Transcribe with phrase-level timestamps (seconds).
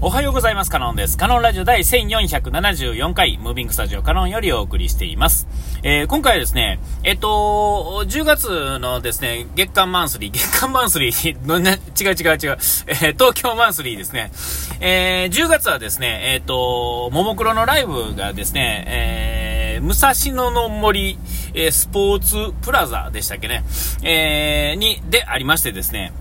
[0.00, 0.70] おはようございます。
[0.70, 1.18] カノンです。
[1.18, 5.48] カノンラジオ第1474回、ムービングスタジオカノンよりお送りしています。
[5.82, 14.30] えー、今回はですね、えっと、10月のですね、月間マンスリー、月間マンスリー の、ね、違う違う違う、えー、東京マンスリーですね。
[14.78, 21.18] えー、10月はですね、えっと、ももクロのライブがですね、えー、武蔵野の森、
[21.54, 23.64] え、スポーツプラザでしたっけね、
[24.04, 26.12] えー、に、でありましてですね、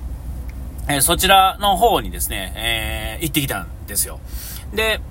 [0.90, 4.20] えそちらの方にですね、えー、行ってきたんですよ。
[4.74, 5.02] で、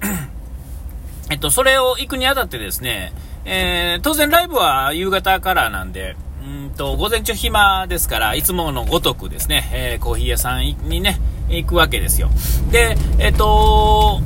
[1.31, 3.13] えっと、それを行くにあたってですね、
[3.45, 11.19] えー、当然ライブは夕方からなんで、うんと、午前中暇ですから、いつものごとくですね、えー、コーヒー屋さんにね、
[11.49, 12.31] 行くわけですよ。
[12.71, 14.21] で、えっと、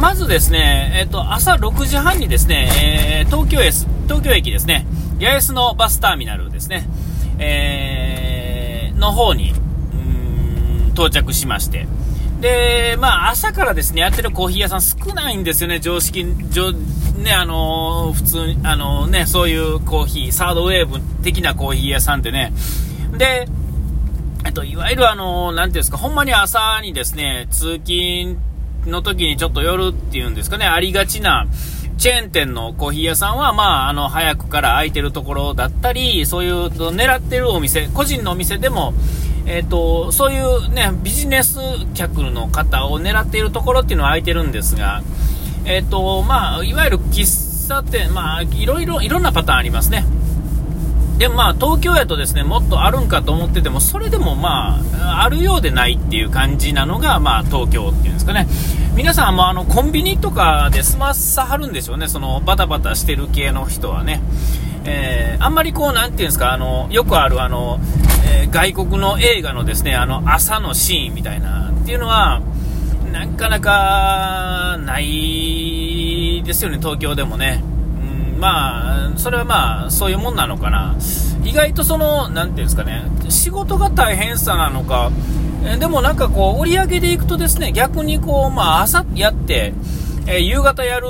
[0.00, 3.74] まずですね、えっと、朝6時半にですね、えー、東京駅、
[4.04, 4.86] 東京駅ですね、
[5.20, 6.88] 八重洲のバスターミナルですね、
[7.38, 9.52] えー、の方に、
[10.96, 11.86] 到着しまして。
[12.40, 22.52] で、まあ、朝からですね、やってるコーヒー屋さん少ないんですよね、常識、常ね、あのー、普通に、あのー、ね、そういうコーヒー、サードウェーブ的なコーヒー屋さんってね。
[23.16, 23.48] で、
[24.44, 28.36] えっと、いわゆるあのー、なんていうんですか、ほんまに朝にですね、通勤
[28.86, 31.46] の時にちょっと寄るっていうんですかね、ありがちな、
[31.98, 38.92] チェーン店のコーヒー屋さんは、まあ、あの、早くから空いてるところだったり、そういう狙ってるお店、個人のお店でも、
[39.46, 41.58] えっ、ー、と、そういうね、ビジネス
[41.94, 45.02] 客の方を狙っているところっていうのは空いてるんですが、
[45.64, 50.04] えっ、ー、と、まあ、いわゆる喫茶店、まあ、いろいろ、いろんなパターンありますね。
[51.18, 58.46] でまあ、東京やとですね、もっとあるんかと思ってても、それでもまあ、あるようでないっていう感じなのが、まあ、東京っていうんですかね。
[58.94, 64.20] 皆さんもあの、コンビニとかで済まさはるんでしょうね、その、バタバタしてる系の人はね。
[64.84, 67.80] えー、あんまりこう、なんていうんですか、あの、よくあるあの、
[68.50, 72.40] 外国の映画のですね、あの、朝のシーンみたいなっていうのは、
[73.12, 77.62] なかなかないですよね、東京でもね。
[78.34, 80.96] うん、まあ、それはまあ、そういうもんなのかな。
[81.44, 85.10] 意外とその、なていうんですかね、仕事が大変さなのか、
[85.78, 89.72] でもなんかこう、売り上げでいくとですね、逆にこう、まあ、朝やって、
[90.26, 91.08] えー、夕方やる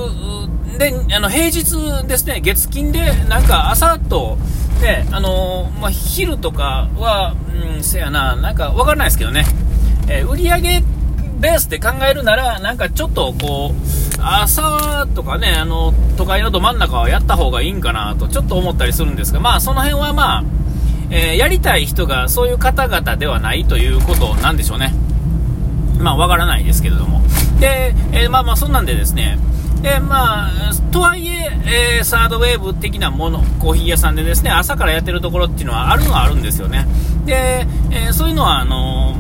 [0.79, 4.37] で、あの、平日ですね、月金で、なんか朝と、
[4.81, 7.35] ね、あのー、まあ、昼とかは、
[7.77, 9.45] うん、せやな、なんかわからないですけどね、
[10.09, 10.83] えー、売上
[11.39, 20.45] ベースで考えるなら、なんかちょっとこう、朝とかね、あの、都会のど真ん中はやった方がいいんかなと、ちょっと思ったりするんですが、まあ、その辺はまあ、
[21.11, 24.95] えー、やりたい人がそういう方々ではないということなんでしょうね。
[25.99, 27.23] まあ、わからないですけれども。
[27.61, 29.39] で、えー、まあまあ、そんなんでですね、
[29.83, 30.51] で、まあ、
[30.93, 31.51] とはいえ
[31.99, 36.87] えー、サードウェーブ的なもの、コーヒー屋さんでですね、朝からやってるところっていうのはあるのはあるんですよね。
[37.25, 39.17] で、えー、そういうのは、あの、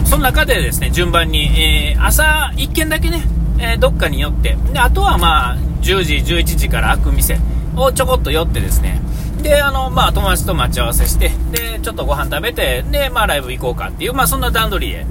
[0.00, 3.22] うん、その中でですね、順番に、え朝1軒だけね、
[3.58, 7.38] えどっかに寄って、で、あとはまあ、10時、11時から開く店
[7.76, 9.00] をちょこっと寄ってですね、
[9.42, 15.06] で、あの、まあ、友達と待ち合わせして、で、ちょっとご飯食べて、で、まあ、ライブ行こうかっていう、まあ、そんな段取りで、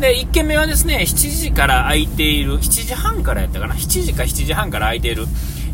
[0.00, 5.26] で、1軒目はですね、7時から空いている、7時半からやったかな、7時か7時半から空いている、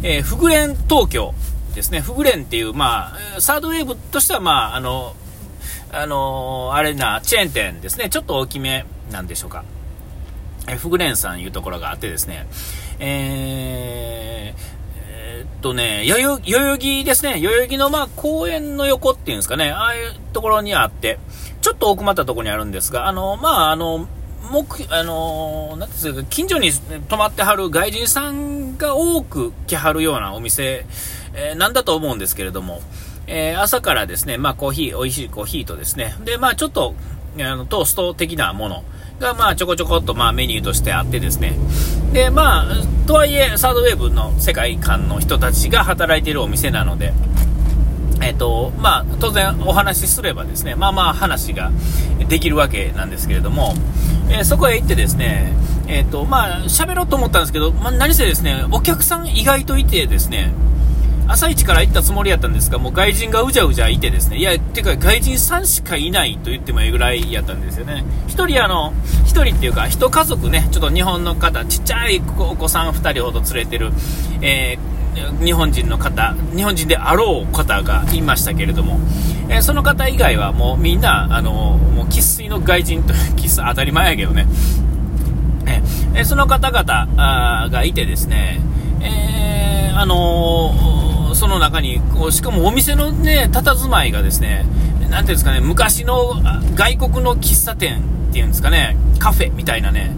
[0.02, 1.32] えー、フグレン東京
[1.74, 5.14] ですね、フグレンっていう、まあ、サードウェーブとしては、まあ、あの、
[5.92, 9.64] あのあれな、チェーン店ですね、ちょっと大きめなんでしょうか。
[10.68, 12.46] えー、フグレンさんいうところがあってですね、
[12.98, 14.76] えー、
[15.08, 21.18] え、っとね、代々木ですね、代々木のまあ公園の横っていうんですかね、ああいうところにあって、
[21.60, 24.08] ちょっと奥まったところにあるんですが、あの、まあ、あの、
[24.50, 26.72] 目、あのなんですか、近所に
[27.08, 30.86] 泊まってはる外人さんが多く来はるようなお店、
[31.34, 32.80] えー、なんだと思うんですけれども、
[33.26, 36.94] えー、朝からですね、まあ、コーヒー、美味しいコーヒーとですね、で、まあ、ちょっと、
[37.38, 38.84] あの、トースト的なもの
[39.18, 41.56] が、まあ、ちょこちょこっと、まあ、メニューとしてあってですね、
[42.12, 42.66] で、まあ、
[43.06, 47.12] とはいえ、サードウェーブの世界観の人たちが働いているお店なので、
[48.26, 51.70] えっ、と、まあ、当然お話しすればですね、まあまあ話が
[52.28, 53.74] できるわけなんですけれども、
[54.28, 55.52] えー、そこへ行ってですね、
[55.86, 60.52] えっ、と、まあ、喋ろうと思ったんですけど、まあ、何せですね、お客さん意外といてですね、
[61.28, 68.04] 朝一から行ったつもりやったんですが、もう外人がうじゃうじゃいてですね、いや、てか外人さんしかいないと言ってもいいぐらいやったんですよね。
[68.26, 68.92] 一人あの、
[69.24, 73.92] 一人っていうか、一家族ね、ちょっと日本の方、ちっちゃいお子さん二人ほど連れてる、
[74.40, 74.95] えー
[75.42, 78.98] 日本人の方、日本人であろう方がいましたけれども、
[79.48, 84.46] えー、その方以外はもうみんな、あのもう生粋の外人と、 生粋当たり前やけどね、
[86.14, 88.60] えー、その方々がいてですね、
[89.00, 94.64] えー、あのその中に、しかもお店のね、佇まいがですね、
[95.10, 96.42] なていうんですかね、昔の
[96.74, 100.12] 外国の喫茶店っていうんですかね、カフェみたいなね、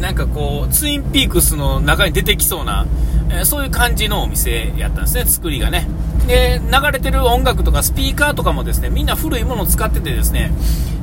[0.00, 2.86] なんかこう、ツインピークスの中に出てきそうな、
[3.32, 5.88] えそういう感じのお店やったんですね、作りがね。
[6.26, 10.52] で、流れてる音楽とかスピーカーとかもですね、みんな古いものを使っててですね、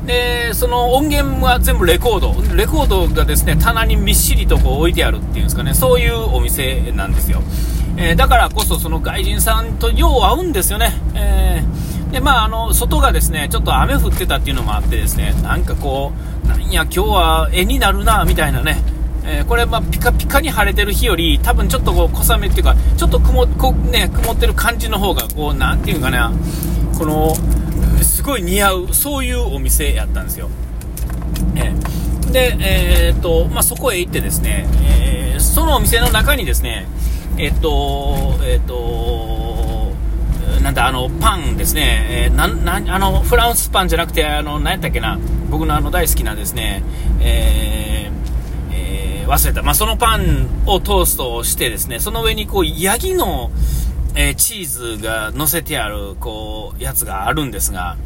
[0.05, 2.55] で、その音源は全部レコード。
[2.55, 7.41] レコードがですね、棚にみっしりとこう置いてあるっていうんですかね、そういうお店なんですよ。
[7.97, 10.93] えー、だからこそその外人さんとよう合うんですよね。
[11.15, 16.11] えー、で、まあ、あの、外がですね、ちょっと雨降ってたっていうのもあってですね、なんかこ
[16.45, 18.81] う、なんや、今日は絵になるな、みたいなね、
[19.31, 26.33] えー、これ、まピカピカに晴れてる日より、多分ちょっとこう、小雨っていうか、ちょっと曇こね、曇ってる感じの方が、こう、なんていうかな、
[26.97, 27.35] この、
[28.01, 30.49] すごい似合う、そういうお店やったんですよ。
[31.55, 36.87] えー、で、えー、っと、まあ、そこへ行ってですね、えー、そのお店の中にですね、
[37.37, 39.93] えっと、えっと、
[40.63, 46.83] なんだ、あの、パンですね、えー、な、あの、フランスパンじゃなくて、あの、何やったっけな、僕のあの大好きなですね、
[47.21, 48.18] えー、
[49.29, 49.61] 忘れた。
[49.61, 53.51] まあ、そのパンをトーストをしてですね、その上にこう、ヤギの、
[54.15, 57.97] えー、チーズが乗せてある、こう、やつがあるんですが、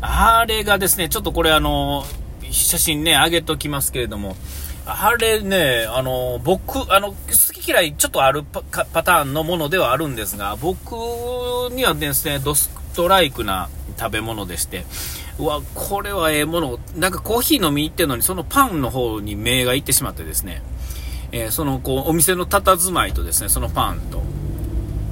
[0.00, 2.04] あれがですね、ちょっとこれあの、
[2.50, 4.36] 写真ね、上げときますけれども、
[4.84, 7.16] あれね、あの、僕、あの、好
[7.54, 10.92] き嫌いちょっとあるパターンのものではあるんですが、僕
[11.72, 14.84] にはですね、ドストライクな食べ物でして、
[15.38, 20.62] うわ、これはええもの、なんかコーヒー飲み行ってんのに、そのパンの方に目が行ってしまってですね、
[21.32, 24.22] えー、その、こう、お店の佇まいとですね、そのパンと、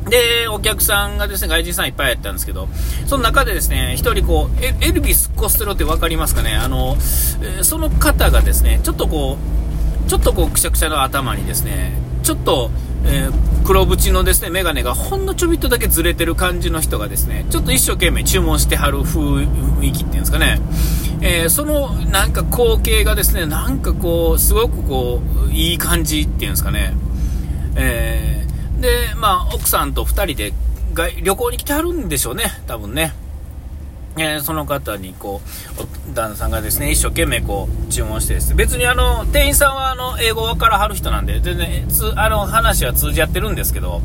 [0.08, 2.68] で、お客さんがですね、外人さんいっぱいやったんですけど、
[3.06, 6.54] その中でですね、一人こう、エルビス・コステロって分かりますかね？
[6.54, 6.96] あの、
[7.42, 9.38] え、その方がですね、ちょっとこ
[10.06, 12.70] う、ちょっとこう、くしゃくしゃの頭にですね、ちょっと、
[13.04, 20.60] えー、黒縁のですね、メガネがほんのちょびっとだけずれてる感じの人がですね、ちょっと一生懸命注文してはる雰囲気っていうんですかね、
[21.22, 26.94] えー、そのなんか光景がですね、なんかこう、すごくこう、いい感じっていうんですかね、
[27.76, 28.30] えー
[28.80, 30.52] で、まあ、奥さんと2人で
[31.22, 33.12] 旅行に来てはるんでしょうね、多分ね。
[34.18, 35.40] えー、その方にこ
[36.10, 44.02] う旦那さんがですね一生懸命こう注文してです別にあの店員さんはあの英語わからはる人なんで全然つあの話は通じ合ってるんですけど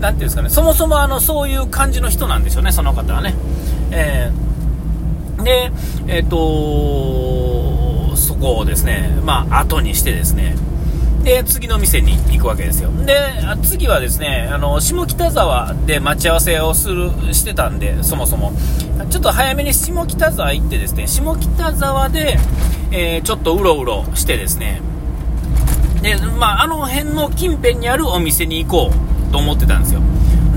[0.00, 0.50] ていうんですかね。
[0.50, 3.36] そもそもあのそういう感じの人なんでしょうねその方はね、
[3.92, 4.53] えー、
[5.44, 5.70] で
[6.08, 10.56] えっ、ー、とそこをですねまあ後にしてですね
[11.24, 12.90] で、次の店に行くわけですよ。
[13.06, 13.16] で、
[13.62, 18.52] 次はですね、あの、下北沢で待ち合わせをする、してたんで、そもそも。
[19.08, 22.36] ちょっと早めに下北沢行ってですね、下北沢で、
[22.92, 24.82] えー、ちょっとうろうろしてですね、
[26.02, 30.02] で、まあ、あの辺の近辺にあるお店に行こうと思ってたんですよ。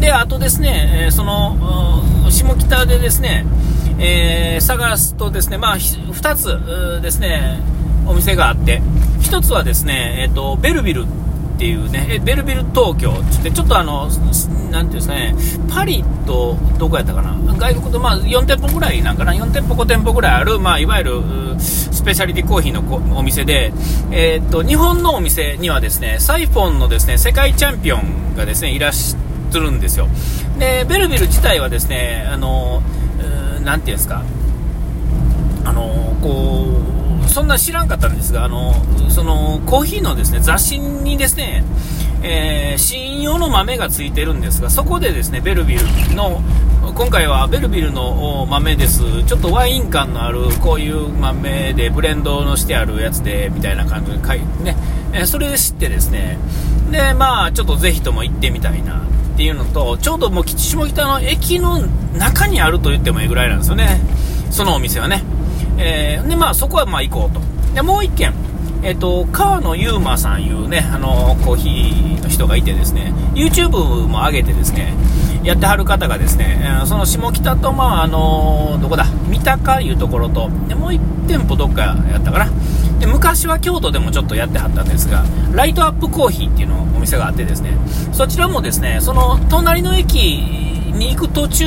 [0.01, 3.45] で、あとですね、え、その、下北でですね、
[3.99, 7.59] えー、探すとですね、まあ、2つですね、
[8.05, 8.81] お店があって、
[9.21, 11.05] 1つはですね、えっ、ー、と、ベルビル
[11.57, 13.11] っていうね、ベルビル東京。
[13.11, 14.19] って、ちょっとあの、なんてい
[14.81, 15.35] うんですかね、
[15.69, 21.21] パリとどこやったかな、外国とまあ4店舗ぐらいなんかな、4店舗、5店舗ぐらいある、まあ、いわゆる
[21.59, 23.73] スペシャリティコーヒーのお店で、
[24.11, 30.07] えっ、ー、と、日本のお店にはですね、サイフォンのですね、世界チャンピオンがですね、いらっしゃるんですよ。
[30.59, 32.83] で、ベルビル自体はですね、あの、
[33.59, 34.23] んていうんですか、
[35.65, 36.67] あの、こ
[37.25, 38.73] う、そんな知らんかったんですが、あの、
[39.09, 41.63] その、コーヒーのですね、雑誌にですね、
[42.23, 45.81] えー、試飲用の豆がついてるんですが、そこでですね、ベルビル
[46.15, 46.41] の、
[46.95, 49.03] 今回はベルビルの豆です。
[49.25, 54.75] ちょっとワイン感のある、こういう豆でブレンドのしてあるやつで、みたいな感じで書いてね、
[55.13, 56.37] えー、それで知ってですね、
[56.91, 59.01] で、まあ、ちょっとぜひとも行ってみたいな。
[59.37, 61.85] っていうのと、ちょうどもう下北の駅の
[62.17, 64.01] 中にあると言ってもいいぐらいなんですよね。
[64.49, 65.21] そのお店はね。
[65.77, 67.39] えー、で、まあ、そこはまあ行こうと。
[67.75, 68.33] で、もう1軒、
[68.81, 74.91] えっ、と、川野ゆうまさんいうね、あの、コーヒーの人がいてですね、YouTube も上げてですね、
[75.47, 82.51] やってはる方がですね、その下北と、まあ、あの、どこだ、三鷹いうところと、で、もう1店舗どっかやったかな。
[82.99, 85.23] で、昔は京都でもちょっとやってはったんですが、
[85.53, 87.77] ライトアップコーヒーっていうのお店があってですね、
[88.11, 91.65] そちらもですね、その隣の駅に行く途中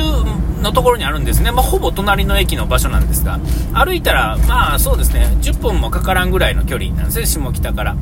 [0.61, 3.39] のところにあるんですね、まあ、ほぼ隣の駅の場所なんですが、
[3.73, 7.95] 歩いたら、まあそうですね、10分もかからんぐらいの距離なんですね、下北から。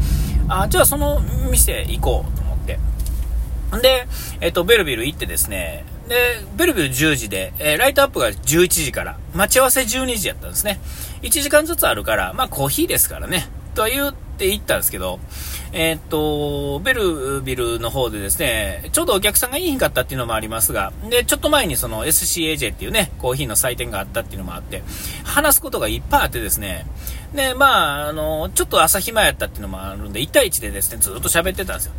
[0.50, 2.49] あじゃあその店行こう。
[3.78, 4.08] で、
[4.42, 6.16] えっ、と、ベルビル行ってですね、で、
[6.56, 10.80] ベルビル10時で、えー、ライトアップが11時から、待ち合わせ12時やったんですね。
[11.22, 15.20] 1時間ずつあるから、まあコーヒーですからね、とは言って行ったんですけど、
[15.72, 24.82] えー、っと、ベルビルの方でですね、ちょうどお客さんがいいんかったっていうのもありますが、で、ちょっと前にその SCAJ っていうね、コーヒーの祭典があったっていうのもあって、
[25.24, 26.88] 話すことがいっぱいあってですね、
[27.36, 31.94] で、まあ、あの、ちょっと朝暇やったっていうのもあるんで、1対1でですね、ずっと喋ってたんですよ。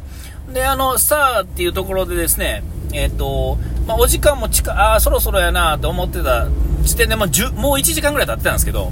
[0.52, 6.48] で、あの、さあっていうところでですね、えっ、ー、と、まあ、お時間も近、ああ、そろそろやなと思ってた
[6.82, 8.90] 時点で、もうもう1時間ぐらい経ってたんですけど、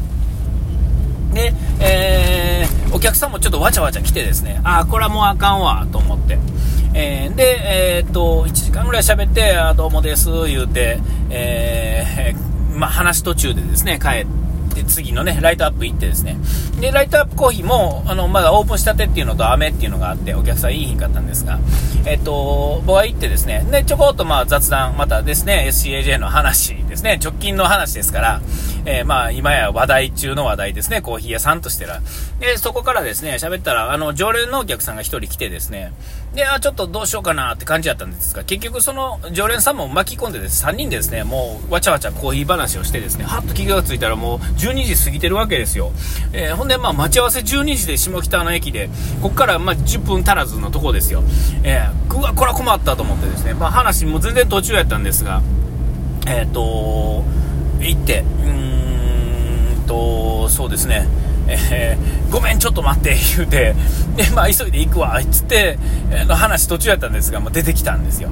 [1.35, 6.39] で、えー、お客さんもちょっとわちゃわちゃ来てですね、ああ、これはもうあかんわ、と思って。
[6.95, 11.01] えー、で、え、っと、1時間ぐらい喋って、あどうもです、言うて、
[11.31, 12.35] え、
[12.73, 16.37] まあ、話途中でですね、帰って、で、次のね、ライトアップ行ってですね。
[16.81, 21.59] で、ライトアップコーヒーも、あの、まだオープンしたてっていうのと雨っていうのがあって、お客さんいい日買ったんですが、
[22.07, 28.41] えっと、僕は行ってですね、で、ちょこっとまあ雑談、またですね、SCAJ の話ですね、直近の話ですから、
[28.85, 32.01] えー、まあ、今や話題中の話題ですね、コーヒー屋さんとしては。
[32.41, 35.93] で、そこからですね、喋ったら、あの、常連のお客さんが1人来てですね、
[36.35, 45.91] で、あ、ちょっとどうしようかなって感じだったんですが、結局その常連さんも巻き込んでです、3人でですね、もうわちゃわちゃコーヒー話をしてですね、はっと気がついたらもう12時過ぎてるわけですよ。
[46.33, 48.89] えー、ほんで、まあ、待ち合わせ12時で下北の駅で、
[49.21, 51.25] こっからま10分足らずのとこですよ。
[51.65, 55.43] えー、うわ、これは困ったと思ってですね、まあ、話も全然途中やったんですが、
[56.29, 57.25] えっ、ー、と、
[57.81, 61.09] 行って、うーんと、そうですね、
[61.49, 63.75] えー、ごめん、ちょっと待って、言うて、
[64.17, 65.79] で、まあ、急いで行くわ、つって、
[66.11, 68.31] えー、話途中やったんですが、まあ、出てきたんですよ。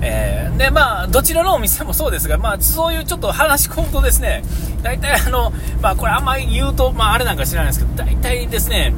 [0.00, 4.42] えー、で、まあ、どちらのお店もそうですが、まあ、そういうちょっと話し込むとですね、
[4.82, 8.94] 大体あの、まあ、これあんまり言うと、まあ、あれなんか知らないですけど、大体ですね、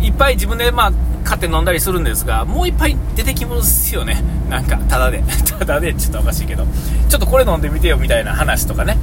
[0.00, 0.92] いっぱい自分で、まあ、
[1.24, 4.22] 買って飲んだりするんですが、もういっぱい出てきますよね。
[4.50, 5.22] なんか、ただで。
[5.58, 6.66] ただでちょっとおかしいけど、
[7.08, 8.98] ちょっとこれ飲んでみてよみたいな話とかね。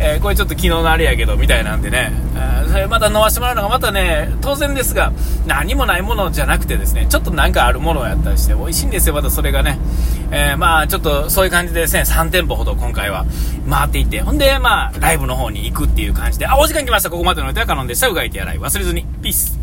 [0.00, 2.12] えー、これちょっと昨日のあれやけど、みたいなんでね、
[2.68, 5.12] それまた飲ませてもらうのがまたね、当然ですが、
[5.46, 9.78] 何もないものじゃなくてですね、ちょっとなんかあるものをやったりして、美味しいんですよ、またそれがね。
[10.30, 13.26] えー、まあ、ちょっとそういう感じでですね、3店舗ほど今回は
[13.68, 18.08] 回っていって、ほんで、まあ、ライブの方に行くっていう感じで、あ、お時間来ました、ここまでの歌はカノンでした。
[18.08, 19.04] うがいてやらい忘れずに。
[19.22, 19.61] ピース。